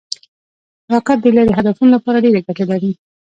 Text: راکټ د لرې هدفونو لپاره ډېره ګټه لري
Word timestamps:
راکټ 0.93 1.17
د 1.21 1.27
لرې 1.35 1.51
هدفونو 1.57 1.91
لپاره 1.95 2.23
ډېره 2.25 2.39
ګټه 2.47 2.63
لري 2.71 2.91